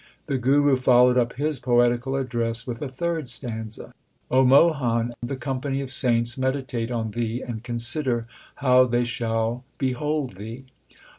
[0.25, 3.93] The Guru followed up his poetical address with a third stanza:
[4.31, 8.25] O Mohan, the company of saints meditate on thee and consider
[8.65, 10.65] how they shall behold thee.